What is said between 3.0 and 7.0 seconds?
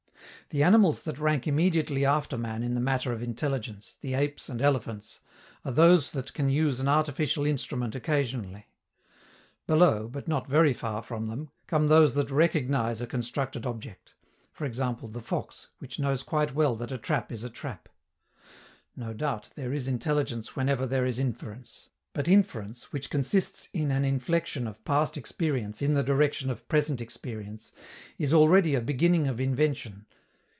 of intelligence, the apes and elephants, are those that can use an